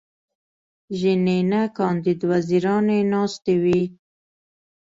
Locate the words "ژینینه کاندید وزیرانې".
0.99-2.99